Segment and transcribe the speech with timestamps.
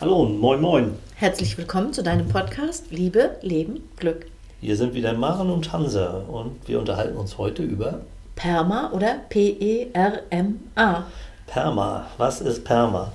[0.00, 0.94] Hallo und moin moin.
[1.16, 4.24] Herzlich willkommen zu deinem Podcast Liebe, Leben, Glück.
[4.62, 8.00] Hier sind wieder Maren und Hansa und wir unterhalten uns heute über
[8.34, 11.04] Perma oder P-E-R-M-A.
[11.46, 12.06] Perma.
[12.16, 13.12] Was ist Perma?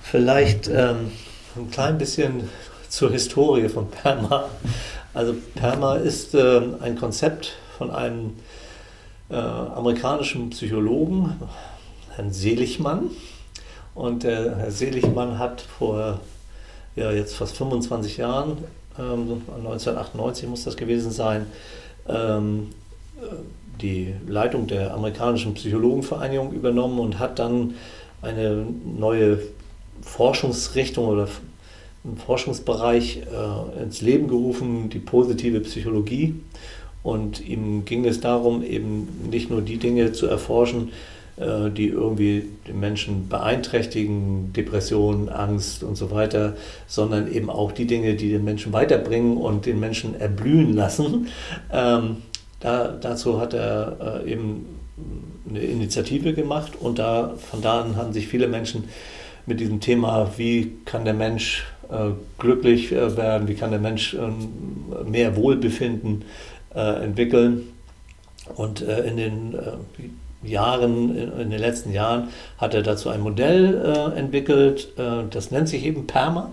[0.00, 1.12] Vielleicht ähm,
[1.54, 2.48] ein klein bisschen
[2.88, 4.48] zur Historie von Perma.
[5.12, 8.34] Also Perma ist äh, ein Konzept von einem
[9.28, 11.38] äh, amerikanischen Psychologen,
[12.16, 13.10] Herrn Seligmann.
[13.98, 16.20] Und der Herr Seligmann hat vor
[16.94, 18.58] ja, jetzt fast 25 Jahren,
[18.96, 21.46] ähm, 1998 muss das gewesen sein,
[22.08, 22.68] ähm,
[23.82, 27.74] die Leitung der amerikanischen Psychologenvereinigung übernommen und hat dann
[28.22, 29.40] eine neue
[30.02, 31.26] Forschungsrichtung oder
[32.04, 36.36] einen Forschungsbereich äh, ins Leben gerufen, die positive Psychologie.
[37.02, 40.92] Und ihm ging es darum, eben nicht nur die Dinge zu erforschen,
[41.40, 46.56] äh, die irgendwie den Menschen beeinträchtigen, Depressionen, Angst und so weiter,
[46.86, 51.28] sondern eben auch die Dinge, die den Menschen weiterbringen und den Menschen erblühen lassen.
[51.72, 52.16] Ähm,
[52.60, 54.66] da, dazu hat er äh, eben
[55.48, 58.84] eine Initiative gemacht und da, von da an haben sich viele Menschen
[59.46, 64.14] mit diesem Thema, wie kann der Mensch äh, glücklich äh, werden, wie kann der Mensch
[64.14, 64.48] ähm,
[65.10, 66.24] mehr Wohlbefinden
[66.74, 67.68] äh, entwickeln.
[68.56, 69.54] Und äh, in den
[70.42, 73.74] Jahren, in den letzten Jahren, hat er dazu ein Modell
[74.14, 76.50] äh, entwickelt, äh, das nennt sich eben PERMA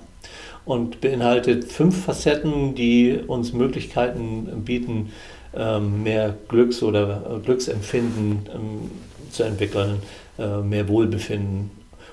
[0.65, 5.11] und beinhaltet fünf Facetten, die uns Möglichkeiten bieten,
[5.55, 8.91] äh, mehr Glücks- oder äh, Glücksempfinden ähm,
[9.31, 10.01] zu entwickeln,
[10.37, 11.71] äh, mehr Wohlbefinden.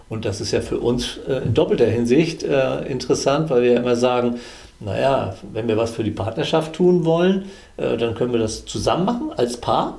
[0.09, 3.97] Und das ist ja für uns äh, in doppelter Hinsicht interessant, weil wir ja immer
[3.97, 4.39] sagen,
[4.79, 9.31] naja, wenn wir was für die Partnerschaft tun wollen, dann können wir das zusammen machen
[9.37, 9.97] als Paar.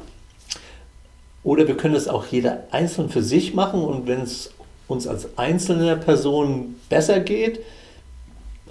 [1.44, 4.52] Oder wir können es auch jeder einzeln für sich machen und wenn es
[4.88, 7.60] uns als einzelne Person besser geht,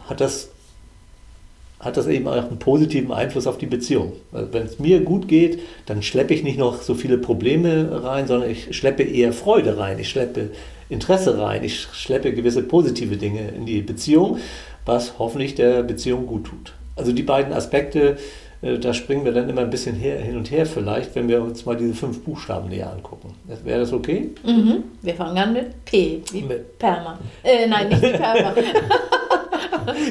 [0.08, 0.48] hat das,
[1.80, 4.12] hat das eben auch einen positiven Einfluss auf die Beziehung.
[4.32, 8.26] Also wenn es mir gut geht, dann schleppe ich nicht noch so viele Probleme rein,
[8.26, 10.50] sondern ich schleppe eher Freude rein, ich schleppe
[10.88, 14.38] Interesse rein, ich schleppe gewisse positive Dinge in die Beziehung,
[14.84, 16.72] was hoffentlich der Beziehung gut tut.
[16.96, 18.18] Also die beiden Aspekte
[18.62, 21.66] da springen wir dann immer ein bisschen her, hin und her vielleicht, wenn wir uns
[21.66, 23.34] mal diese fünf Buchstaben näher angucken.
[23.64, 24.30] Wäre das okay?
[24.44, 24.84] Mhm.
[25.02, 27.18] Wir fangen an mit P wie mit Perma.
[27.42, 28.54] Äh, nein, nicht wie Perma.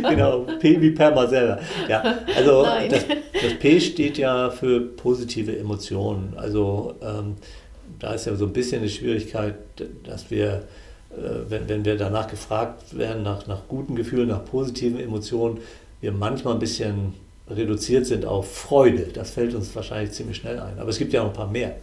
[0.09, 1.59] genau, P wie Perma selber.
[1.88, 6.34] Ja, also das, das, P steht ja für positive Emotionen.
[6.35, 7.35] Also ähm,
[8.00, 9.56] da ist ja so ein bisschen die Schwierigkeit,
[10.03, 10.63] dass wir,
[11.11, 15.59] äh, wenn, wenn wir danach gefragt werden, nach, nach guten Gefühlen, nach positiven Emotionen,
[16.01, 17.13] wir manchmal ein bisschen
[17.50, 19.07] reduziert sind auf Freude.
[19.13, 20.79] Das fällt uns wahrscheinlich ziemlich schnell ein.
[20.79, 21.75] Aber es gibt ja noch ein paar mehr.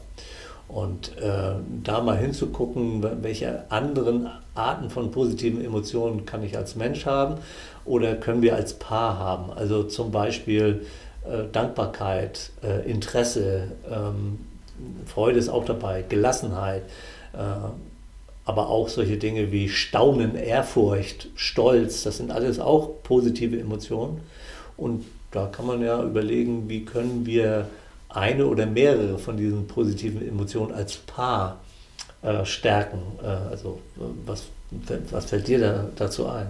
[0.69, 7.07] Und äh, da mal hinzugucken, welche anderen Arten von positiven Emotionen kann ich als Mensch
[7.07, 7.37] haben
[7.87, 9.51] oder können wir als Paar haben.
[9.51, 10.85] Also zum Beispiel
[11.25, 14.41] äh, Dankbarkeit, äh, Interesse, ähm,
[15.07, 16.83] Freude ist auch dabei, Gelassenheit,
[17.33, 17.39] äh,
[18.45, 24.21] aber auch solche Dinge wie Staunen, Ehrfurcht, Stolz, das sind alles auch positive Emotionen.
[24.77, 27.69] Und da kann man ja überlegen, wie können wir
[28.09, 31.61] eine oder mehrere von diesen positiven Emotionen als Paar
[32.23, 33.01] äh, stärken.
[33.23, 33.81] Äh, also
[34.25, 34.45] was,
[35.11, 36.49] was fällt dir da, dazu ein?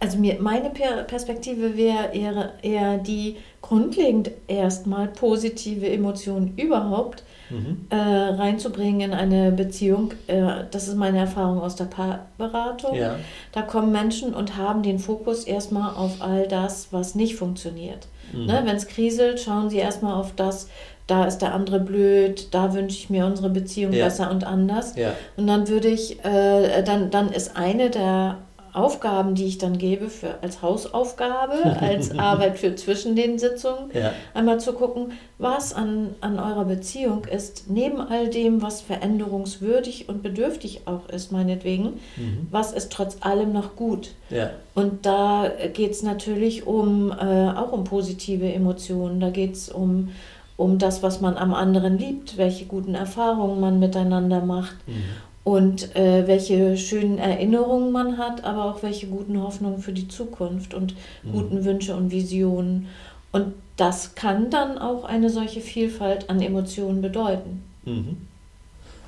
[0.00, 7.86] Also mir, meine Perspektive wäre eher, eher die grundlegend erstmal positive Emotionen überhaupt mhm.
[7.90, 10.12] äh, reinzubringen in eine Beziehung.
[10.28, 12.94] Äh, das ist meine Erfahrung aus der Paarberatung.
[12.94, 13.16] Ja.
[13.50, 18.06] Da kommen Menschen und haben den Fokus erstmal auf all das, was nicht funktioniert.
[18.32, 18.46] Mhm.
[18.46, 20.68] Ne, Wenn es kriselt, schauen sie erstmal auf das,
[21.08, 24.04] da ist der andere blöd, da wünsche ich mir unsere Beziehung ja.
[24.04, 24.94] besser und anders.
[24.94, 25.14] Ja.
[25.36, 28.36] Und dann würde ich, äh, dann, dann ist eine der
[28.78, 34.12] Aufgaben, die ich dann gebe für, als Hausaufgabe, als Arbeit für zwischen den Sitzungen, ja.
[34.34, 40.22] einmal zu gucken, was an, an eurer Beziehung ist, neben all dem, was veränderungswürdig und
[40.22, 42.46] bedürftig auch ist, meinetwegen, mhm.
[42.50, 44.10] was ist trotz allem noch gut.
[44.30, 44.50] Ja.
[44.74, 50.10] Und da geht es natürlich um, äh, auch um positive Emotionen, da geht es um,
[50.56, 54.76] um das, was man am anderen liebt, welche guten Erfahrungen man miteinander macht.
[54.86, 60.06] Mhm und äh, welche schönen Erinnerungen man hat, aber auch welche guten Hoffnungen für die
[60.06, 61.32] Zukunft und mhm.
[61.32, 62.86] guten Wünsche und Visionen.
[63.32, 67.62] Und das kann dann auch eine solche Vielfalt an Emotionen bedeuten.
[67.86, 68.18] Mhm.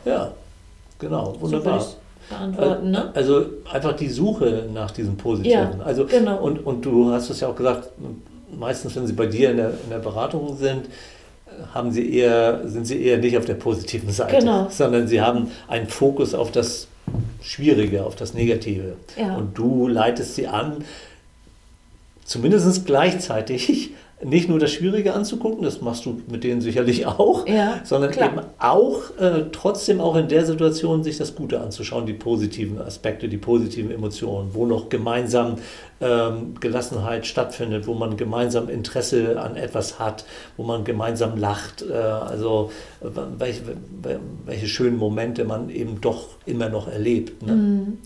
[0.06, 0.32] Ja,
[0.98, 1.78] genau, wunderbar.
[1.78, 1.96] So
[2.30, 3.10] beantworten, ne?
[3.14, 5.80] Also einfach die Suche nach diesem Positiven.
[5.80, 6.38] Ja, also, genau.
[6.38, 7.90] und, und du hast es ja auch gesagt,
[8.58, 10.86] meistens, wenn sie bei dir in der, in der Beratung sind,
[11.74, 14.68] haben sie eher, sind sie eher nicht auf der positiven Seite, genau.
[14.70, 16.88] sondern sie haben einen Fokus auf das
[17.42, 18.96] Schwierige, auf das Negative.
[19.16, 19.36] Ja.
[19.36, 20.84] Und du leitest sie an,
[22.24, 23.90] zumindest gleichzeitig
[24.22, 28.32] nicht nur das Schwierige anzugucken, das machst du mit denen sicherlich auch, Ja, sondern klar.
[28.32, 33.28] eben auch äh, trotzdem auch in der Situation sich das Gute anzuschauen, die positiven Aspekte,
[33.28, 35.56] die positiven Emotionen, wo noch gemeinsam
[36.02, 40.24] ähm, Gelassenheit stattfindet, wo man gemeinsam Interesse an etwas hat,
[40.56, 42.70] wo man gemeinsam lacht, äh, also
[43.02, 43.06] äh,
[43.38, 43.62] welche,
[44.44, 47.42] welche schönen Momente man eben doch immer noch erlebt.
[47.46, 47.52] Ne?
[47.52, 47.98] Mhm.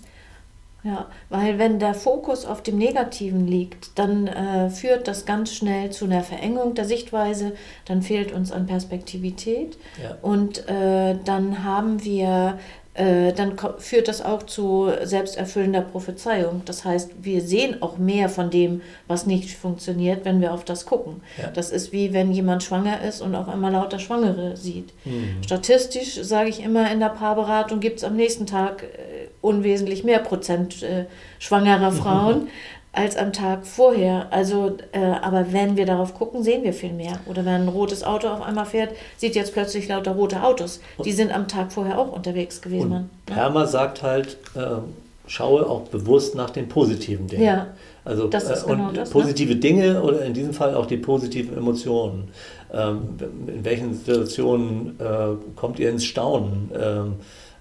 [0.84, 5.88] Ja, weil wenn der Fokus auf dem Negativen liegt, dann äh, führt das ganz schnell
[5.90, 7.52] zu einer Verengung der Sichtweise,
[7.86, 10.18] dann fehlt uns an Perspektivität Ja.
[10.20, 12.58] und äh, dann haben wir,
[12.96, 16.62] dann ko- führt das auch zu selbsterfüllender Prophezeiung.
[16.64, 20.86] Das heißt, wir sehen auch mehr von dem, was nicht funktioniert, wenn wir auf das
[20.86, 21.20] gucken.
[21.36, 21.48] Ja.
[21.50, 24.92] Das ist wie wenn jemand schwanger ist und auf einmal lauter Schwangere sieht.
[25.04, 25.42] Mhm.
[25.44, 30.20] Statistisch sage ich immer, in der Paarberatung gibt es am nächsten Tag äh, unwesentlich mehr
[30.20, 31.06] Prozent äh,
[31.40, 32.46] schwangerer Frauen
[32.94, 34.28] als am Tag vorher.
[34.30, 37.18] Also, äh, aber wenn wir darauf gucken, sehen wir viel mehr.
[37.26, 40.80] Oder wenn ein rotes Auto auf einmal fährt, sieht jetzt plötzlich lauter rote Autos.
[41.04, 42.92] Die sind am Tag vorher auch unterwegs gewesen.
[42.92, 43.10] Und.
[43.28, 43.34] Ja.
[43.34, 44.94] Perma sagt halt, ähm,
[45.26, 47.42] schaue auch bewusst nach den positiven Dingen.
[47.42, 47.68] Ja,
[48.04, 49.12] Also das ist äh, genau und das, ne?
[49.12, 52.28] positive Dinge oder in diesem Fall auch die positiven Emotionen.
[52.72, 56.70] Ähm, in welchen Situationen äh, kommt ihr ins Staunen?
[56.78, 57.14] Ähm,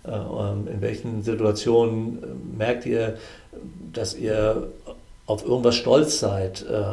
[0.05, 3.17] äh, ähm, in welchen Situationen äh, merkt ihr,
[3.93, 4.67] dass ihr
[5.33, 6.65] auf irgendwas stolz seid?
[6.69, 6.83] Äh,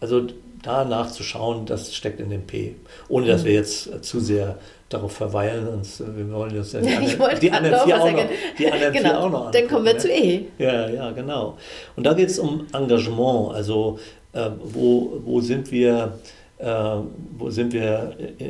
[0.00, 0.22] also
[0.62, 2.76] da nachzuschauen, das steckt in dem P.
[3.08, 4.58] Ohne dass wir jetzt äh, zu sehr
[4.88, 5.66] darauf verweilen.
[5.68, 8.24] Uns, äh, wir wollen uns ja die, anderen- die anderen vier auch noch,
[8.58, 10.14] die anderen vier Genau, auch noch dann kommen wir zu ne?
[10.24, 10.44] E.
[10.58, 11.56] Ja, ja, genau.
[11.96, 13.98] Und da geht es um Engagement, also
[14.32, 16.18] äh, wo, wo sind wir,
[16.58, 16.66] äh,
[17.38, 18.44] wo sind wir äh,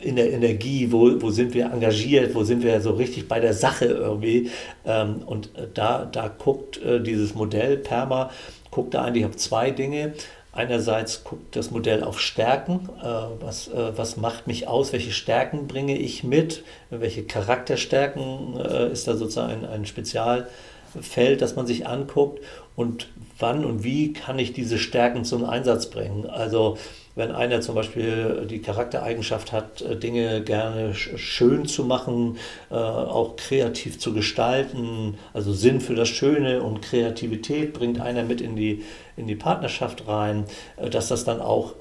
[0.00, 3.52] in der Energie, wo, wo sind wir engagiert, wo sind wir so richtig bei der
[3.52, 4.48] Sache irgendwie.
[4.86, 8.30] Ähm, und da, da guckt äh, dieses Modell Perma,
[8.78, 10.12] guckt da eigentlich auf zwei Dinge.
[10.52, 13.06] Einerseits guckt das Modell auf Stärken, äh,
[13.40, 19.08] was, äh, was macht mich aus, welche Stärken bringe ich mit, welche Charakterstärken äh, ist
[19.08, 22.38] da sozusagen ein, ein Spezialfeld, das man sich anguckt
[22.78, 23.08] und
[23.40, 26.26] wann und wie kann ich diese Stärken zum Einsatz bringen.
[26.26, 26.78] Also
[27.16, 32.36] wenn einer zum Beispiel die Charaktereigenschaft hat, äh, Dinge gerne sch- schön zu machen,
[32.70, 38.40] äh, auch kreativ zu gestalten, also Sinn für das Schöne und Kreativität bringt einer mit
[38.40, 38.84] in die,
[39.16, 40.44] in die Partnerschaft rein,
[40.76, 41.74] äh, dass das dann auch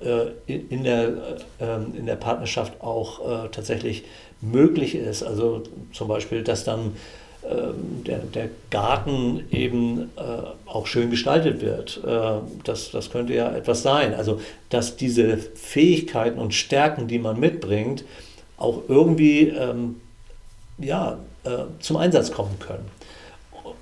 [0.47, 1.11] in, der, äh,
[1.59, 4.03] ähm, in der Partnerschaft auch tatsächlich
[4.41, 5.21] möglich ist.
[5.21, 5.61] Also
[5.93, 6.93] zum Beispiel, dass dann
[8.05, 10.21] der, der Garten eben äh,
[10.65, 12.01] auch schön gestaltet wird.
[12.05, 14.13] Äh, das, das könnte ja etwas sein.
[14.13, 18.03] Also, dass diese Fähigkeiten und Stärken, die man mitbringt,
[18.57, 20.01] auch irgendwie ähm,
[20.77, 22.85] ja, äh, zum Einsatz kommen können.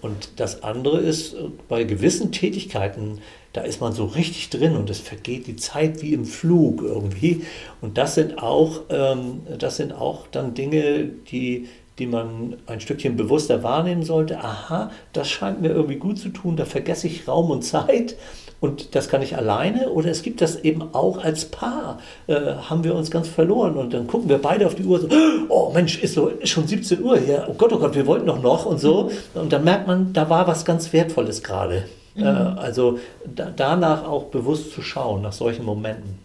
[0.02, 3.20] Und das andere ist, äh, bei gewissen Tätigkeiten,
[3.54, 7.46] da ist man so richtig drin und es vergeht die Zeit wie im Flug irgendwie.
[7.82, 11.70] Und das sind auch, ähm, das sind auch dann Dinge, die,
[12.00, 14.40] die man ein Stückchen bewusster wahrnehmen sollte.
[14.40, 18.16] Aha, das scheint mir irgendwie gut zu tun, da vergesse ich Raum und Zeit.
[18.62, 22.00] Und das kann ich alleine oder es gibt das eben auch als Paar.
[22.28, 25.10] Äh, haben wir uns ganz verloren und dann gucken wir beide auf die Uhr so,
[25.50, 28.28] oh Mensch, ist, so, ist schon 17 Uhr hier, oh Gott, oh Gott, wir wollten
[28.28, 29.12] doch noch und so.
[29.34, 31.84] Und dann merkt man, da war was ganz Wertvolles gerade.
[32.16, 36.25] Äh, also da, danach auch bewusst zu schauen, nach solchen Momenten.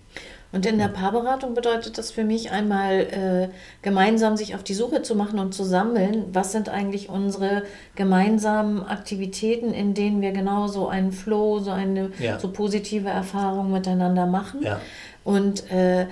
[0.53, 3.49] Und in der Paarberatung bedeutet das für mich einmal äh,
[3.83, 7.63] gemeinsam sich auf die Suche zu machen und zu sammeln, was sind eigentlich unsere
[7.95, 12.39] gemeinsamen Aktivitäten, in denen wir genau so einen Flow, so eine Ja.
[12.41, 14.63] so positive Erfahrung miteinander machen.
[14.63, 14.81] Ja.
[15.23, 16.07] Und äh,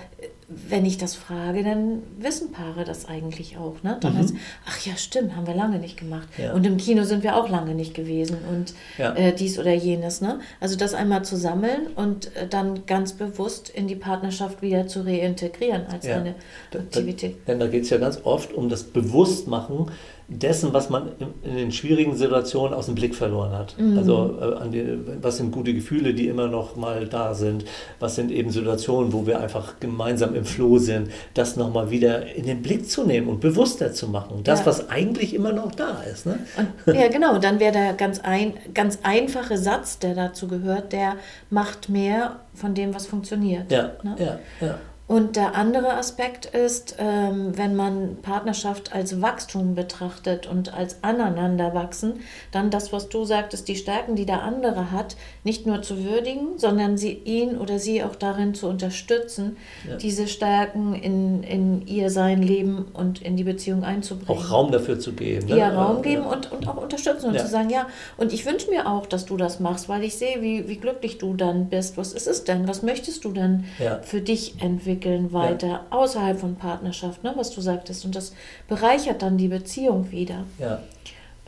[0.49, 3.83] wenn ich das frage, dann wissen Paare das eigentlich auch.
[3.83, 3.99] Ne?
[4.01, 4.33] Dann heißt,
[4.67, 6.27] ach ja, stimmt, haben wir lange nicht gemacht.
[6.39, 6.45] Mhm.
[6.45, 6.53] Ja.
[6.55, 9.13] Und im Kino sind wir auch lange nicht gewesen und Ja.
[9.15, 10.23] äh, dies oder jenes.
[10.23, 10.41] Ne?
[10.59, 15.03] Also das einmal zu sammeln und äh, dann ganz bewusst in die Partnerschaft wieder zu
[15.03, 16.17] reintegrieren als Ja.
[16.17, 16.35] eine
[16.71, 17.37] Da- da- Aktivität.
[17.47, 19.91] Denn da geht es ja ganz oft um das Bewusstmachen
[20.31, 21.09] dessen, was man
[21.43, 23.75] in, den schwierigen Situationen aus dem Blick verloren hat.
[23.97, 24.85] Also äh, an die,
[25.23, 27.65] was sind gute Gefühle, die immer noch mal da sind?
[27.99, 31.09] Was sind eben Situationen, wo wir einfach gemeinsam im Floh sind?
[31.33, 34.43] Das nochmal wieder in den Blick zu nehmen und bewusster zu machen.
[34.45, 34.67] Das, Ja.
[34.67, 36.27] was eigentlich immer noch da ist.
[36.27, 36.39] Ne?
[36.85, 37.39] Und, ja, genau.
[37.39, 41.17] Dann wäre der ganz, ein, ganz einfache Satz, der dazu gehört, der
[41.49, 43.73] macht mehr von dem, was funktioniert.
[43.73, 44.15] Ja, Ne?
[44.19, 44.79] ja, ja.
[45.09, 52.21] Und der andere Aspekt ist, ähm, wenn man Partnerschaft als Wachstum betrachtet und als Aneinanderwachsen,
[52.53, 56.59] dann das, was du sagtest, die Stärken, die der andere hat, nicht nur zu würdigen,
[56.59, 59.57] sondern sie, ihn oder sie auch darin zu unterstützen,
[59.89, 59.97] ja.
[59.97, 64.39] diese Stärken in, in ihr sein Leben und in die Beziehung einzubringen.
[64.39, 65.49] Auch Raum dafür zu geben.
[65.49, 65.57] Ne?
[65.57, 66.33] Ja, Raum geben ja.
[66.33, 67.41] Und, und auch unterstützen und ja.
[67.41, 67.87] zu sagen, ja,
[68.19, 71.17] und ich wünsche mir auch, dass du das machst, weil ich sehe, wie, wie glücklich
[71.17, 71.97] du dann bist.
[71.97, 72.69] Was ist es denn?
[72.69, 73.65] Was möchtest du denn
[74.03, 74.98] für dich entwickeln?
[74.99, 75.87] Entwickeln weiter, ja.
[75.91, 78.05] außerhalb von Partnerschaft, ne, was du sagtest.
[78.05, 78.33] Und das
[78.67, 80.45] bereichert dann die Beziehung wieder.
[80.59, 80.83] Ja.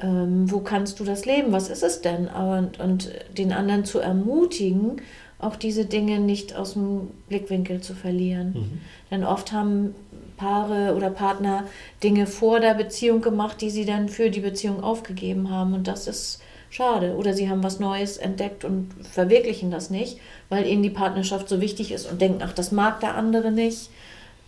[0.00, 1.52] Ähm, wo kannst du das leben?
[1.52, 2.28] Was ist es denn?
[2.28, 5.02] Und, und den anderen zu ermutigen,
[5.38, 8.52] auch diese Dinge nicht aus dem Blickwinkel zu verlieren.
[8.52, 8.80] Mhm.
[9.10, 9.94] Denn oft haben
[10.36, 11.64] Paare oder Partner
[12.02, 15.74] Dinge vor der Beziehung gemacht, die sie dann für die Beziehung aufgegeben haben.
[15.74, 17.16] Und das ist schade.
[17.16, 21.60] Oder sie haben was Neues entdeckt und verwirklichen das nicht, weil ihnen die Partnerschaft so
[21.60, 23.90] wichtig ist und denken, ach, das mag der andere nicht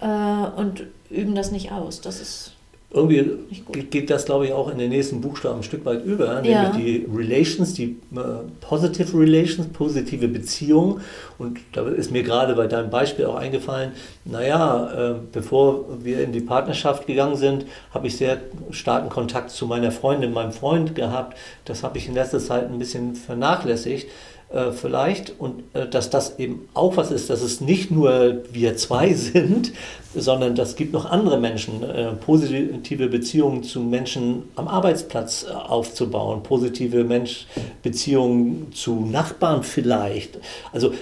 [0.00, 2.00] äh, und üben das nicht aus.
[2.00, 2.52] Das ist
[2.94, 6.52] irgendwie geht das, glaube ich, auch in den nächsten Buchstaben ein Stück weit über, nämlich
[6.52, 6.70] ja.
[6.70, 8.20] die Relations, die äh,
[8.60, 11.00] Positive Relations, positive Beziehungen.
[11.38, 13.92] Und da ist mir gerade bei deinem Beispiel auch eingefallen,
[14.26, 18.38] naja, äh, bevor wir in die Partnerschaft gegangen sind, habe ich sehr
[18.70, 21.38] starken Kontakt zu meiner Freundin, meinem Freund gehabt.
[21.64, 24.08] Das habe ich in letzter Zeit ein bisschen vernachlässigt
[24.52, 28.76] äh, vielleicht und äh, dass das eben auch was ist, dass es nicht nur wir
[28.76, 29.72] zwei sind,
[30.14, 36.42] sondern das gibt noch andere Menschen, äh, positive Beziehungen zu Menschen am Arbeitsplatz äh, aufzubauen,
[36.42, 37.46] positive Mensch
[37.82, 40.38] Beziehungen zu Nachbarn vielleicht.
[40.72, 40.92] Also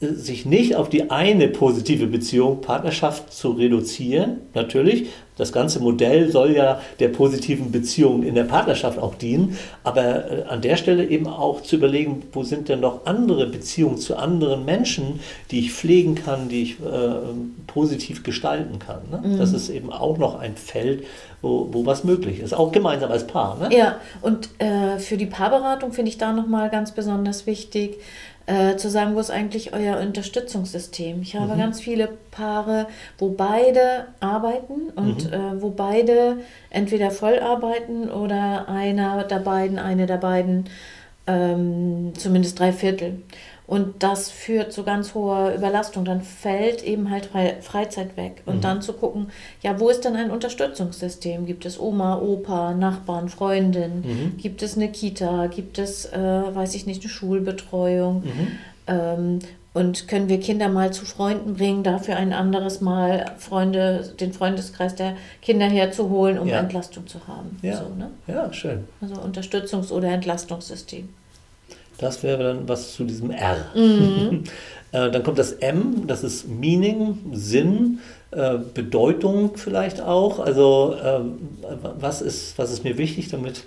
[0.00, 5.08] sich nicht auf die eine positive Beziehung, Partnerschaft zu reduzieren, natürlich.
[5.36, 10.42] Das ganze Modell soll ja der positiven Beziehung in der Partnerschaft auch dienen, aber äh,
[10.48, 14.64] an der Stelle eben auch zu überlegen, wo sind denn noch andere Beziehungen zu anderen
[14.64, 16.84] Menschen, die ich pflegen kann, die ich äh,
[17.68, 19.02] positiv gestalten kann.
[19.10, 19.28] Ne?
[19.28, 19.38] Mhm.
[19.38, 21.04] Das ist eben auch noch ein Feld,
[21.40, 23.58] wo, wo was möglich ist, auch gemeinsam als Paar.
[23.58, 23.76] Ne?
[23.76, 27.98] Ja, und äh, für die Paarberatung finde ich da nochmal ganz besonders wichtig,
[28.48, 31.20] äh, zu sagen, wo ist eigentlich euer Unterstützungssystem?
[31.20, 31.58] Ich habe mhm.
[31.58, 32.86] ganz viele Paare,
[33.18, 35.32] wo beide arbeiten und mhm.
[35.32, 36.38] äh, wo beide
[36.70, 40.64] entweder voll arbeiten oder einer der beiden, eine der beiden
[41.26, 43.22] ähm, zumindest drei Viertel.
[43.68, 46.06] Und das führt zu ganz hoher Überlastung.
[46.06, 47.28] Dann fällt eben halt
[47.60, 48.42] Freizeit weg.
[48.46, 48.60] Und mhm.
[48.62, 49.28] dann zu gucken,
[49.62, 51.44] ja, wo ist denn ein Unterstützungssystem?
[51.44, 54.00] Gibt es Oma, Opa, Nachbarn, Freundin?
[54.00, 54.36] Mhm.
[54.38, 55.48] Gibt es eine Kita?
[55.48, 58.22] Gibt es, äh, weiß ich nicht, eine Schulbetreuung?
[58.22, 58.48] Mhm.
[58.86, 59.38] Ähm,
[59.74, 64.94] und können wir Kinder mal zu Freunden bringen, dafür ein anderes Mal Freunde, den Freundeskreis
[64.94, 66.58] der Kinder herzuholen, um ja.
[66.58, 67.58] Entlastung zu haben.
[67.60, 68.10] Ja, so, ne?
[68.26, 68.88] ja schön.
[69.02, 71.10] Also Unterstützungs- oder Entlastungssystem.
[71.98, 73.56] Das wäre dann was zu diesem R.
[73.74, 74.44] Mhm.
[74.90, 77.98] Äh, dann kommt das M, das ist Meaning, Sinn,
[78.30, 80.38] äh, Bedeutung vielleicht auch.
[80.38, 81.58] Also ähm,
[81.98, 83.64] was, ist, was ist mir wichtig, damit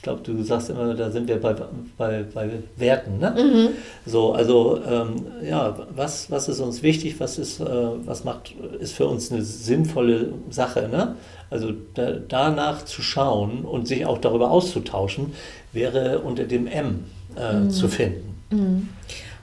[0.00, 1.54] ich glaube, du sagst immer, da sind wir bei,
[1.98, 3.18] bei, bei Werten.
[3.18, 3.36] Ne?
[3.36, 3.68] Mhm.
[4.06, 7.66] So, also ähm, ja, was, was ist uns wichtig, was ist, äh,
[8.06, 10.88] was macht, ist für uns eine sinnvolle Sache.
[10.90, 11.16] Ne?
[11.50, 15.34] Also da, danach zu schauen und sich auch darüber auszutauschen,
[15.74, 17.04] wäre unter dem M
[17.36, 17.70] äh, mhm.
[17.70, 18.36] zu finden.
[18.50, 18.88] Mhm.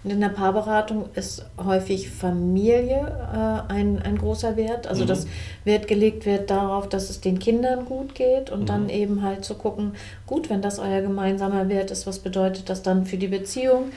[0.04, 4.88] Und in der Paarberatung ist häufig Familie äh, ein, ein großer Wert.
[4.88, 5.08] Also mhm.
[5.08, 5.28] dass
[5.64, 8.66] Wert gelegt wird darauf, dass es den Kindern gut geht und mhm.
[8.66, 9.94] dann eben halt zu gucken,
[10.26, 13.92] gut, wenn das euer gemeinsamer Wert ist, was bedeutet das dann für die Beziehung?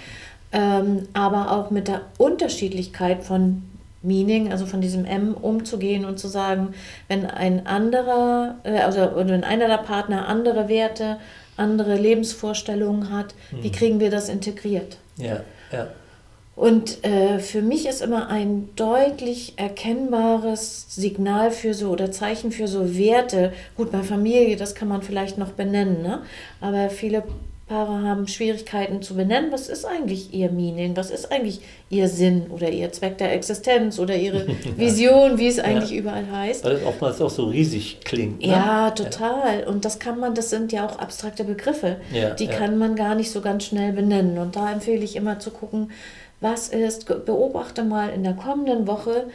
[0.52, 3.62] Ähm, aber auch mit der Unterschiedlichkeit von
[4.02, 6.74] Meaning, also von diesem M umzugehen und zu sagen,
[7.06, 11.18] wenn ein anderer, äh, also wenn einer der Partner andere Werte
[11.60, 13.34] andere Lebensvorstellungen hat.
[13.50, 13.72] Wie hm.
[13.72, 14.96] kriegen wir das integriert?
[15.16, 15.40] Ja,
[16.56, 22.68] Und äh, für mich ist immer ein deutlich erkennbares Signal für so oder Zeichen für
[22.68, 23.52] so Werte.
[23.76, 26.22] Gut, bei Familie, das kann man vielleicht noch benennen, ne?
[26.60, 27.22] aber viele
[27.70, 32.46] Paare haben Schwierigkeiten zu benennen, was ist eigentlich ihr Meaning, was ist eigentlich ihr Sinn
[32.50, 34.44] oder ihr Zweck der Existenz oder ihre
[34.76, 35.98] Vision, wie es eigentlich ja.
[35.98, 36.64] überall heißt.
[36.64, 38.40] Weil es oftmals auch so riesig klingt.
[38.40, 38.48] Ne?
[38.48, 39.62] Ja, total.
[39.68, 43.14] Und das kann man, das sind ja auch abstrakte Begriffe, ja, die kann man gar
[43.14, 44.38] nicht so ganz schnell benennen.
[44.38, 45.92] Und da empfehle ich immer zu gucken,
[46.40, 49.26] was ist, beobachte mal in der kommenden Woche,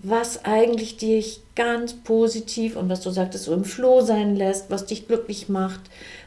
[0.00, 4.86] was eigentlich dich ganz positiv und was du sagtest, so im Floh sein lässt, was
[4.86, 5.80] dich glücklich macht.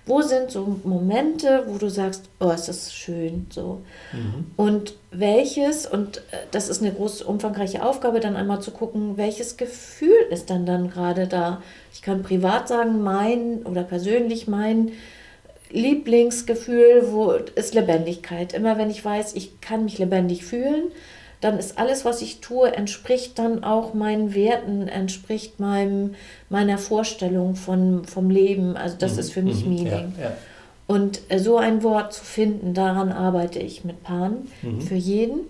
[0.06, 3.82] Wo sind so Momente, wo du sagst, oh, ist das schön, so.
[4.12, 4.46] Mhm.
[4.58, 9.56] Und welches, und äh, das ist eine große, umfangreiche Aufgabe, dann einmal zu gucken, welches
[9.56, 11.62] Gefühl ist dann dann gerade da.
[11.94, 14.92] Ich kann privat sagen, mein oder persönlich mein
[15.70, 18.54] Lieblingsgefühl wo, ist Lebendigkeit.
[18.54, 20.92] Immer wenn ich weiß, ich kann mich lebendig fühlen,
[21.42, 26.14] dann ist alles, was ich tue, entspricht dann auch meinen Werten, entspricht meinem,
[26.50, 28.78] meiner Vorstellung von, vom Leben.
[28.78, 29.20] Also das mhm.
[29.20, 29.74] ist für mich mhm.
[29.74, 30.14] Meaning.
[30.18, 30.32] Ja, ja.
[30.88, 34.82] Und äh, so ein Wort zu finden, daran arbeite ich mit Paaren mhm.
[34.82, 35.42] für jeden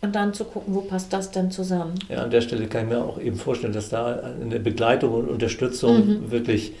[0.00, 1.94] und dann zu gucken, wo passt das denn zusammen.
[2.08, 5.28] Ja, an der Stelle kann ich mir auch eben vorstellen, dass da eine Begleitung und
[5.28, 6.30] Unterstützung mhm.
[6.30, 6.72] wirklich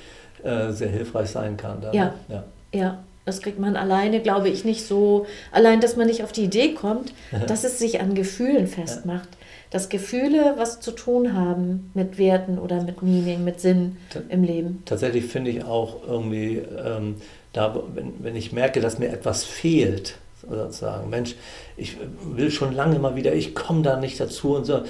[0.42, 1.80] äh, sehr hilfreich sein kann.
[1.80, 2.14] Da, ja.
[2.28, 2.44] ja.
[2.72, 3.04] ja.
[3.26, 5.26] Das kriegt man alleine, glaube ich, nicht so.
[5.50, 7.12] Allein, dass man nicht auf die Idee kommt,
[7.48, 9.28] dass es sich an Gefühlen festmacht.
[9.70, 13.96] Dass Gefühle was zu tun haben mit Werten oder mit Meaning, mit Sinn
[14.28, 14.82] im Leben.
[14.84, 17.16] Tatsächlich finde ich auch irgendwie, ähm,
[17.52, 20.18] da, wenn, wenn ich merke, dass mir etwas fehlt,
[20.48, 21.34] sozusagen, Mensch,
[21.76, 24.82] ich will schon lange mal wieder, ich komme da nicht dazu und so.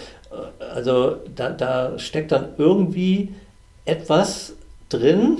[0.74, 3.32] Also da, da steckt dann irgendwie
[3.86, 4.52] etwas
[4.90, 5.38] drin,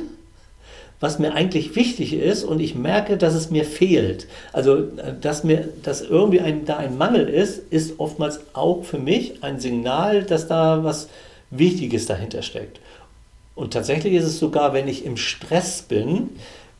[1.00, 4.26] was mir eigentlich wichtig ist und ich merke, dass es mir fehlt.
[4.52, 4.82] Also,
[5.20, 9.60] dass mir, dass irgendwie ein, da ein Mangel ist, ist oftmals auch für mich ein
[9.60, 11.08] Signal, dass da was
[11.50, 12.80] Wichtiges dahinter steckt.
[13.54, 16.30] Und tatsächlich ist es sogar, wenn ich im Stress bin,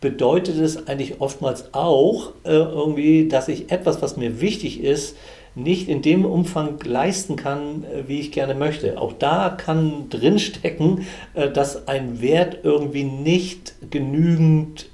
[0.00, 5.16] bedeutet es eigentlich oftmals auch äh, irgendwie, dass ich etwas, was mir wichtig ist,
[5.56, 9.00] nicht in dem Umfang leisten kann, äh, wie ich gerne möchte.
[9.00, 14.86] Auch da kann drinstecken, äh, dass ein Wert irgendwie nicht genügend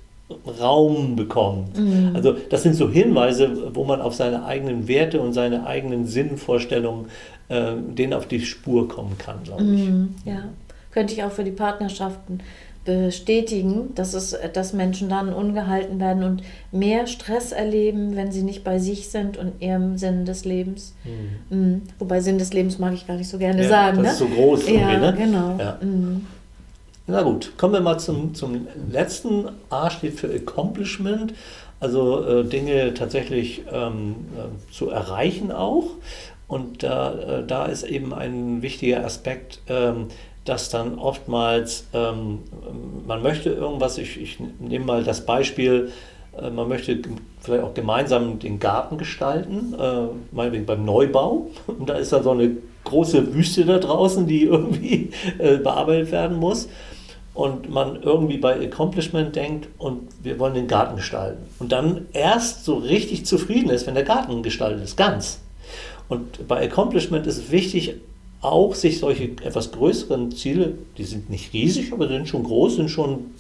[0.61, 1.79] Raum bekommt.
[1.79, 2.13] Mhm.
[2.15, 7.07] Also das sind so Hinweise, wo man auf seine eigenen Werte und seine eigenen Sinnvorstellungen
[7.49, 9.89] äh, denen auf die Spur kommen kann, glaube ich.
[9.89, 10.45] Mhm, ja,
[10.91, 12.39] könnte ich auch für die Partnerschaften
[12.85, 18.65] bestätigen, dass, es, dass Menschen dann ungehalten werden und mehr Stress erleben, wenn sie nicht
[18.65, 20.95] bei sich sind und ihrem Sinn des Lebens.
[21.05, 21.57] Mhm.
[21.57, 21.83] Mhm.
[21.99, 23.99] Wobei Sinn des Lebens mag ich gar nicht so gerne ja, sagen.
[23.99, 24.11] Das ne?
[24.13, 24.69] ist so groß.
[24.69, 25.15] Ja, ne?
[25.17, 25.57] genau.
[25.59, 25.79] Ja.
[25.81, 26.27] Mhm.
[27.07, 29.49] Na gut, kommen wir mal zum, zum letzten.
[29.71, 31.35] A steht für Accomplishment,
[31.81, 35.91] also äh, Dinge tatsächlich ähm, äh, zu erreichen auch.
[36.49, 40.09] Und da, äh, da ist eben ein wichtiger Aspekt, ähm,
[40.45, 42.41] dass dann oftmals ähm,
[43.07, 45.93] man möchte irgendwas, ich, ich nehme mal das Beispiel,
[46.41, 46.99] äh, man möchte
[47.41, 51.51] vielleicht auch gemeinsam den Garten gestalten, äh, meinetwegen beim Neubau.
[51.67, 56.39] Und da ist da so eine große Wüste da draußen, die irgendwie äh, bearbeitet werden
[56.39, 56.69] muss.
[57.35, 61.43] Und man irgendwie bei Accomplishment denkt und wir wollen den Garten gestalten.
[61.61, 65.41] Und dann erst so richtig zufrieden ist, wenn der Garten gestaltet ist, ganz.
[66.11, 67.95] Und bei Accomplishment ist es wichtig,
[68.43, 72.91] auch sich solche etwas größeren Ziele, die sind nicht riesig, aber sind schon groß, sind
[72.91, 73.31] schon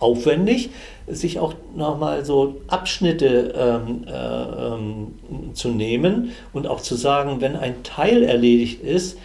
[0.00, 0.70] aufwendig,
[1.06, 7.56] sich auch nochmal so Abschnitte ähm, äh, ähm, zu nehmen und auch zu sagen, wenn
[7.56, 9.18] ein Teil erledigt ist,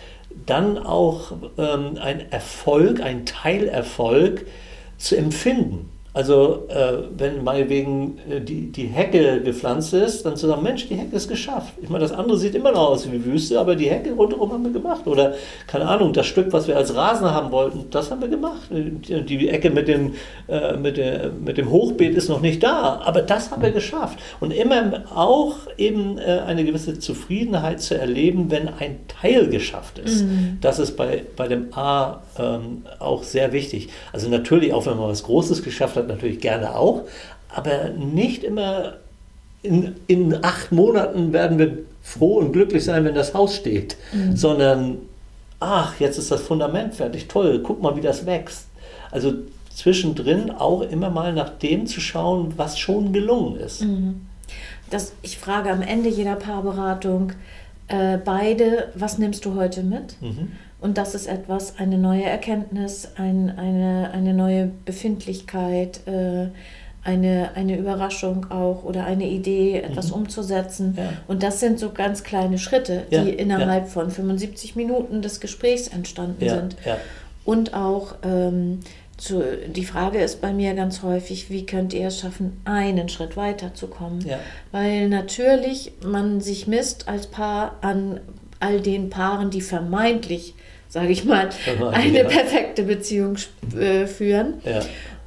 [0.46, 4.46] dann auch ähm, ein Erfolg, ein Teilerfolg
[4.98, 5.90] zu empfinden.
[6.16, 10.96] Also äh, wenn meinetwegen äh, die, die Hecke gepflanzt ist, dann zu sagen, Mensch, die
[10.96, 11.74] Hecke ist geschafft.
[11.82, 14.64] Ich meine, das andere sieht immer noch aus wie Wüste, aber die Hecke rundherum haben
[14.64, 15.08] wir gemacht.
[15.08, 15.34] Oder,
[15.66, 18.62] keine Ahnung, das Stück, was wir als Rasen haben wollten, das haben wir gemacht.
[18.70, 20.14] Die, die Ecke mit dem,
[20.48, 24.20] äh, mit, der, mit dem Hochbeet ist noch nicht da, aber das haben wir geschafft.
[24.40, 30.26] Und immer auch eben äh, eine gewisse Zufriedenheit zu erleben, wenn ein Teil geschafft ist.
[30.26, 30.60] Mhm.
[30.62, 33.90] Das ist bei, bei dem A ähm, auch sehr wichtig.
[34.12, 37.04] Also natürlich, auch wenn man was Großes geschafft hat, Deutschland natürlich gerne auch,
[37.50, 38.94] aber nicht immer
[39.62, 44.36] in, in acht Monaten werden wir froh und glücklich sein, wenn das Haus steht, mhm.
[44.36, 44.98] sondern
[45.60, 48.68] ach, jetzt ist das Fundament fertig, toll, guck mal, wie das wächst.
[49.12, 49.34] Also
[49.74, 53.84] zwischendrin auch immer mal nach dem zu schauen, was schon gelungen ist.
[53.84, 54.28] Mhm.
[54.90, 57.32] Das, ich frage am Ende jeder Paarberatung
[57.88, 60.22] äh, beide, was nimmst du heute mit?
[60.22, 60.52] Mhm.
[60.84, 66.50] Und das ist etwas, eine neue Erkenntnis, ein, eine, eine neue Befindlichkeit, äh,
[67.06, 70.16] eine, eine Überraschung auch oder eine Idee, etwas mhm.
[70.16, 70.96] umzusetzen.
[70.98, 71.14] Ja.
[71.30, 73.90] Und das sind so ganz kleine Schritte, die ja, innerhalb ja.
[73.92, 76.76] von 75 Minuten des Gesprächs entstanden sind.
[77.46, 78.82] Und auch ähm,
[79.16, 83.38] zu, die Frage ist bei mir ganz häufig, wie könnt ihr es schaffen, einen Schritt
[83.38, 84.26] weiterzukommen?
[84.74, 88.20] Weil natürlich man sich misst als Paar an
[88.64, 90.56] all den Paaren, die vermeintlich
[90.94, 91.50] sage ich mal,
[91.92, 92.24] eine ja.
[92.26, 93.36] perfekte Beziehung
[93.76, 94.62] äh, führen.
[94.64, 94.82] Ja.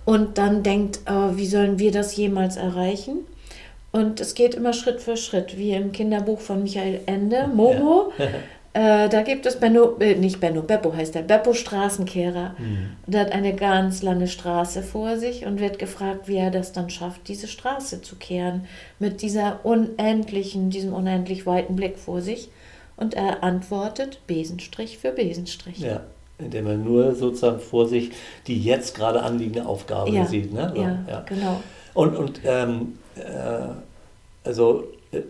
[0.05, 3.27] Und dann denkt, oh, wie sollen wir das jemals erreichen?
[3.91, 8.13] Und es geht immer Schritt für Schritt, wie im Kinderbuch von Michael Ende, Momo.
[8.17, 8.27] Ja.
[8.77, 12.55] Äh, da gibt es Benno, äh, nicht Benno, Beppo heißt der, Beppo Straßenkehrer.
[12.59, 12.91] Mhm.
[13.07, 16.91] Der hat eine ganz lange Straße vor sich und wird gefragt, wie er das dann
[16.91, 18.67] schafft, diese Straße zu kehren.
[18.99, 22.51] Mit dieser unendlichen, diesem unendlich weiten Blick vor sich.
[22.97, 25.79] Und er antwortet Besenstrich für Besenstrich.
[25.79, 26.01] Ja,
[26.39, 28.11] indem er nur sozusagen vor sich
[28.47, 30.27] die jetzt gerade anliegende Aufgabe ja.
[30.27, 30.53] sieht.
[30.53, 30.73] Ne?
[30.75, 31.61] So, ja, ja, genau.
[31.95, 33.69] Und, und ähm, äh,
[34.45, 35.21] also äh,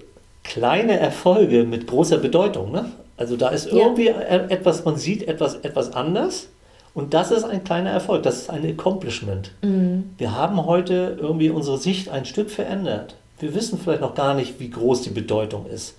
[0.45, 2.71] kleine Erfolge mit großer Bedeutung.
[2.73, 2.93] Ne?
[3.17, 4.21] Also da ist irgendwie ja.
[4.21, 6.49] etwas, man sieht etwas, etwas anders
[6.97, 9.51] und das ist ein kleiner Erfolg, das ist ein Accomplishment.
[9.63, 10.15] Mhm.
[10.17, 13.17] Wir haben heute irgendwie unsere Sicht ein Stück verändert.
[13.39, 15.95] Wir wissen vielleicht noch gar nicht, wie groß die Bedeutung ist.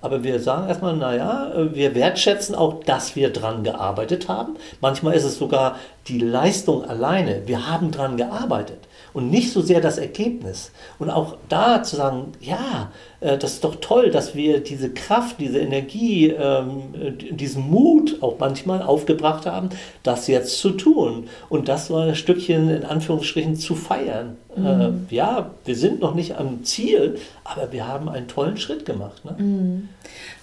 [0.00, 4.56] Aber wir sagen erstmal, naja, wir wertschätzen auch, dass wir dran gearbeitet haben.
[4.80, 5.76] Manchmal ist es sogar
[6.08, 7.42] die Leistung alleine.
[7.46, 8.85] Wir haben dran gearbeitet
[9.16, 10.72] und nicht so sehr das Ergebnis.
[10.98, 15.40] Und auch da zu sagen, ja, äh, das ist doch toll, dass wir diese Kraft,
[15.40, 19.70] diese Energie, ähm, diesen Mut auch manchmal aufgebracht haben,
[20.02, 24.36] das jetzt zu tun und das so ein Stückchen in Anführungsstrichen zu feiern.
[24.54, 24.66] Mhm.
[24.66, 29.24] Äh, ja, wir sind noch nicht am Ziel, aber wir haben einen tollen Schritt gemacht.
[29.24, 29.34] Ne?
[29.42, 29.88] Mhm.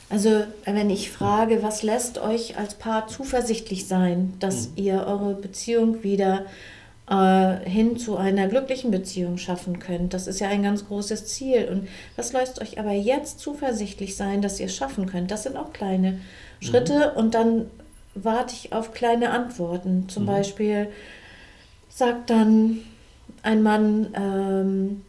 [0.10, 4.74] Also wenn ich frage, was lässt euch als Paar zuversichtlich sein, dass mhm.
[4.78, 6.48] ihr eure Beziehung wieder
[7.10, 10.14] äh, hin zu einer glücklichen Beziehung schaffen könnt.
[10.14, 11.68] Das ist ja ein ganz großes Ziel.
[11.70, 15.32] Und was lässt euch aber jetzt zuversichtlich sein, dass ihr es schaffen könnt?
[15.32, 16.20] Das sind auch kleine
[16.62, 17.18] Schritte mhm.
[17.18, 17.66] und dann
[18.16, 20.08] warte ich auf kleine Antworten.
[20.08, 20.28] Zum mhm.
[20.28, 20.88] Beispiel
[21.90, 22.80] sagt dann
[23.42, 25.02] ein Mann, ähm,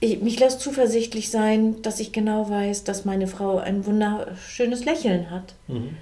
[0.00, 5.30] ich, mich lässt zuversichtlich sein, dass ich genau weiß, dass meine Frau ein wunderschönes Lächeln
[5.30, 5.54] hat.
[5.68, 5.96] Mhm.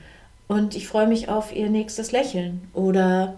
[0.46, 2.68] Und ich freue mich auf ihr nächstes Lächeln.
[2.74, 3.34] Oder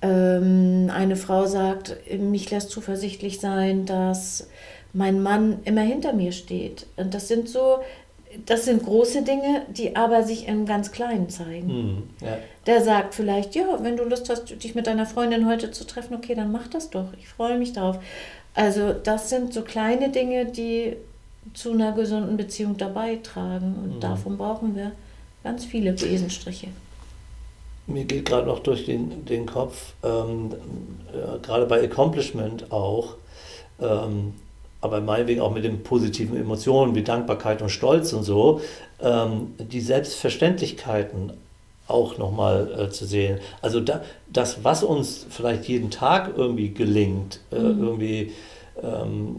[0.00, 4.48] ähm, eine Frau sagt, mich lässt zuversichtlich sein, dass
[4.92, 6.86] mein Mann immer hinter mir steht.
[6.96, 7.78] Und das sind so,
[8.46, 11.66] das sind große Dinge, die aber sich im ganz Kleinen zeigen.
[11.66, 12.38] Mhm, ja.
[12.66, 16.14] Der sagt vielleicht, ja, wenn du Lust hast, dich mit deiner Freundin heute zu treffen,
[16.14, 17.08] okay, dann mach das doch.
[17.18, 17.98] Ich freue mich darauf.
[18.54, 20.96] Also das sind so kleine Dinge, die
[21.54, 23.74] zu einer gesunden Beziehung dabei tragen.
[23.82, 24.00] Und mhm.
[24.00, 24.92] davon brauchen wir
[25.42, 26.68] ganz viele Besenstriche
[27.88, 30.52] mir geht gerade noch durch den, den Kopf, ähm,
[31.12, 33.14] äh, gerade bei Accomplishment auch,
[33.80, 34.34] ähm,
[34.80, 38.60] aber meinetwegen auch mit den positiven Emotionen wie Dankbarkeit und Stolz und so,
[39.00, 41.32] ähm, die Selbstverständlichkeiten
[41.88, 43.38] auch nochmal äh, zu sehen.
[43.62, 47.82] Also da, das, was uns vielleicht jeden Tag irgendwie gelingt, äh, mhm.
[47.82, 48.32] irgendwie
[48.82, 49.36] ähm,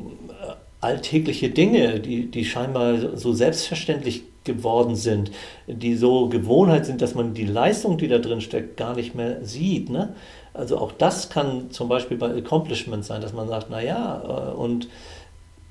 [0.81, 5.31] alltägliche Dinge, die, die scheinbar so selbstverständlich geworden sind,
[5.67, 9.43] die so Gewohnheit sind, dass man die Leistung, die da drin steckt, gar nicht mehr
[9.43, 9.89] sieht.
[9.89, 10.15] Ne?
[10.53, 14.87] Also auch das kann zum Beispiel bei Accomplishment sein, dass man sagt, naja, äh, und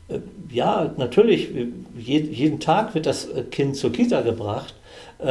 [0.09, 1.49] äh, ja, natürlich,
[1.97, 4.75] jeden Tag wird das Kind zur Kita gebracht,
[5.19, 5.25] äh,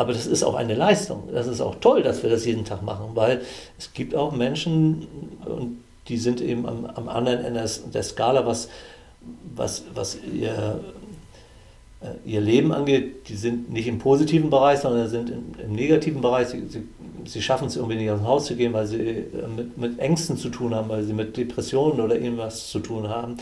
[0.00, 1.24] aber das ist auch eine Leistung.
[1.30, 3.42] Das ist auch toll, dass wir das jeden Tag machen, weil
[3.78, 5.06] es gibt auch Menschen,
[5.44, 5.76] und
[6.08, 8.70] die sind eben am, am anderen Ende der Skala, was,
[9.54, 10.80] was, was ihr
[12.24, 16.48] ihr Leben angeht, die sind nicht im positiven Bereich, sondern sind im, im negativen Bereich.
[16.48, 16.88] Sie, sie,
[17.26, 19.98] sie, schaffen es irgendwie nicht aus dem Haus zu gehen, weil sie äh, mit, mit,
[19.98, 23.36] Ängsten zu tun haben, weil sie mit Depressionen oder irgendwas zu tun haben.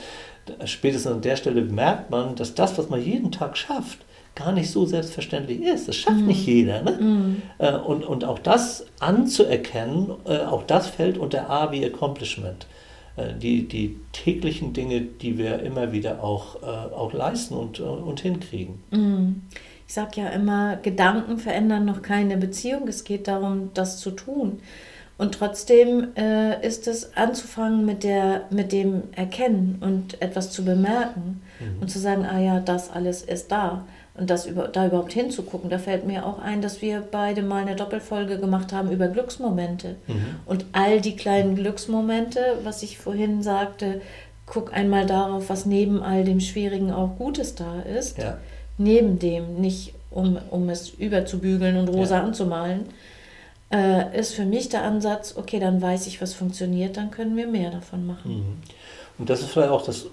[0.65, 3.99] Spätestens an der Stelle merkt man, dass das, was man jeden Tag schafft,
[4.35, 5.89] gar nicht so selbstverständlich ist.
[5.89, 6.27] Das schafft mm.
[6.27, 6.83] nicht jeder.
[6.83, 6.93] Ne?
[6.93, 7.43] Mm.
[7.87, 10.13] Und, und auch das anzuerkennen,
[10.49, 12.67] auch das fällt unter A wie Accomplishment.
[13.19, 17.83] Äh, die, die täglichen Dinge, die wir immer wieder auch, äh, auch leisten und, äh,
[17.83, 18.81] und hinkriegen.
[18.91, 19.43] Mhm.
[19.87, 22.87] Ich sage ja immer, Gedanken verändern noch keine Beziehung.
[22.89, 24.61] Es geht darum, das zu tun.
[25.17, 31.41] Und trotzdem äh, ist es anzufangen mit, der, mit dem Erkennen und etwas zu bemerken
[31.59, 31.83] mhm.
[31.83, 33.85] und zu sagen, ah ja, das alles ist da
[34.19, 37.63] und das über, da überhaupt hinzugucken, da fällt mir auch ein, dass wir beide mal
[37.63, 39.97] eine Doppelfolge gemacht haben über Glücksmomente.
[40.07, 40.37] Mhm.
[40.45, 44.01] Und all die kleinen Glücksmomente, was ich vorhin sagte,
[44.47, 48.19] guck einmal darauf, was neben all dem Schwierigen auch Gutes da ist.
[48.19, 48.39] Ja.
[48.77, 52.25] Neben dem, nicht um, um es überzubügeln und rosa ja.
[52.25, 52.87] anzumalen,
[53.71, 57.47] äh, ist für mich der Ansatz, okay, dann weiß ich, was funktioniert, dann können wir
[57.47, 58.39] mehr davon machen.
[58.39, 58.57] Mhm.
[59.19, 60.07] Und das ist vielleicht auch das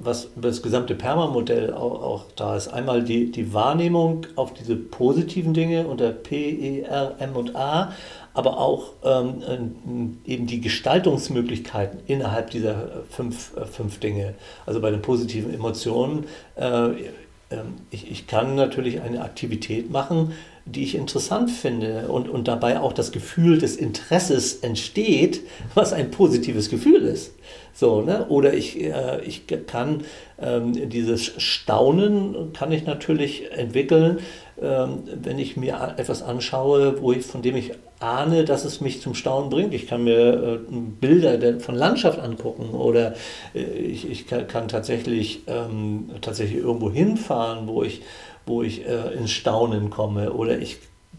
[0.00, 2.68] was über das gesamte Perma-Modell auch, auch, da ist.
[2.68, 7.92] Einmal die, die Wahrnehmung auf diese positiven Dinge unter P, E, R, M und A,
[8.34, 14.34] aber auch ähm, eben die Gestaltungsmöglichkeiten innerhalb dieser fünf, äh, fünf Dinge.
[14.66, 16.24] Also bei den positiven Emotionen,
[16.56, 17.58] äh, äh,
[17.90, 20.32] ich, ich kann natürlich eine Aktivität machen,
[20.66, 25.42] die ich interessant finde und, und dabei auch das Gefühl des Interesses entsteht,
[25.74, 27.32] was ein positives Gefühl ist.
[27.74, 28.26] So, ne?
[28.28, 30.04] Oder ich, äh, ich kann
[30.40, 34.20] ähm, dieses Staunen kann ich natürlich entwickeln,
[34.60, 39.00] ähm, wenn ich mir etwas anschaue, wo ich, von dem ich ahne, dass es mich
[39.00, 39.74] zum Staunen bringt.
[39.74, 43.14] Ich kann mir äh, Bilder von Landschaft angucken oder
[43.54, 48.02] äh, ich, ich kann, tatsächlich, ähm, tatsächlich irgendwo hinfahren, wo ich
[48.46, 50.32] wo ich äh, ins Staunen komme.
[50.32, 50.78] Oder ich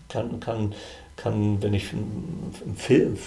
[0.09, 0.73] kann, kann,
[1.15, 3.17] kann wenn ich im Film,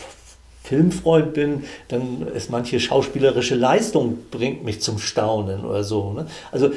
[0.62, 6.12] Filmfreund bin, dann ist manche schauspielerische Leistung bringt mich zum Staunen oder so.
[6.12, 6.26] Ne?
[6.52, 6.70] Also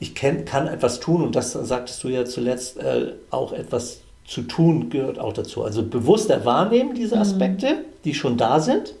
[0.00, 4.42] ich kann, kann etwas tun und das sagtest du ja zuletzt, äh, auch etwas zu
[4.42, 5.64] tun gehört auch dazu.
[5.64, 7.22] Also bewusster wahrnehmen diese mhm.
[7.22, 7.84] Aspekte, mhm.
[8.04, 8.94] die schon da sind,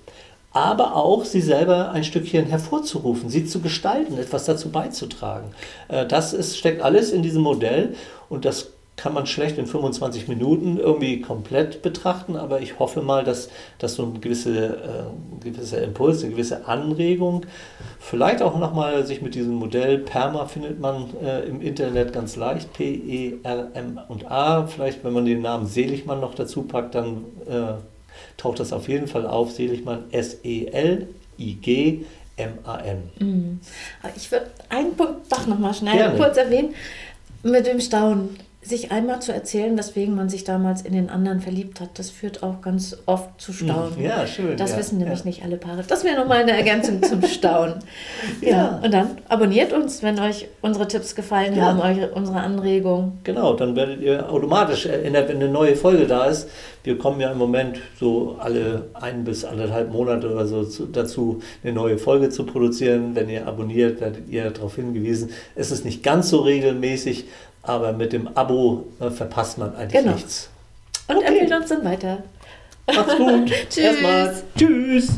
[0.58, 5.52] aber auch sie selber ein Stückchen hervorzurufen, sie zu gestalten, etwas dazu beizutragen.
[5.88, 7.94] Äh, das ist, steckt alles in diesem Modell
[8.28, 13.22] und das kann man schlecht in 25 Minuten irgendwie komplett betrachten, aber ich hoffe mal,
[13.22, 17.46] dass, dass so ein gewisse, äh, gewisser Impuls, eine gewisse Anregung,
[18.00, 22.72] vielleicht auch nochmal sich mit diesem Modell PERMA findet man äh, im Internet ganz leicht,
[22.72, 27.74] P-E-R-M und A, vielleicht wenn man den Namen Seligmann noch dazu packt, dann äh,
[28.36, 32.04] taucht das auf jeden Fall auf, Seligmann, S-E-L-I-G.
[32.38, 33.10] M-A-N.
[33.18, 33.60] Mhm.
[34.14, 36.16] Ich würde einen Punkt doch nochmal schnell Gerne.
[36.16, 36.72] kurz erwähnen
[37.42, 41.80] mit dem Staunen sich einmal zu erzählen, weswegen man sich damals in den anderen verliebt
[41.80, 44.00] hat, das führt auch ganz oft zu Staunen.
[44.02, 44.56] Ja, schön.
[44.56, 45.24] Das ja, wissen nämlich ja.
[45.26, 45.84] nicht alle Paare.
[45.86, 47.76] Das wäre nochmal eine Ergänzung zum Staunen.
[48.40, 48.48] Ja.
[48.48, 48.80] ja.
[48.82, 53.20] Und dann abonniert uns, wenn euch unsere Tipps gefallen haben, eure, unsere Anregungen.
[53.22, 56.48] Genau, dann werdet ihr automatisch erinnert, wenn eine neue Folge da ist.
[56.82, 61.40] Wir kommen ja im Moment so alle ein bis anderthalb Monate oder so zu, dazu,
[61.62, 63.14] eine neue Folge zu produzieren.
[63.14, 65.30] Wenn ihr abonniert, werdet ihr darauf hingewiesen.
[65.54, 67.26] Es ist nicht ganz so regelmäßig,
[67.68, 70.14] aber mit dem Abo äh, verpasst man eigentlich genau.
[70.14, 70.48] nichts.
[71.06, 71.26] Und okay.
[71.26, 72.22] empfiehlt uns dann weiter.
[72.86, 73.50] Macht's gut.
[73.70, 73.76] Tschüss.
[73.76, 74.34] Erstmal.
[74.56, 75.08] Tschüss.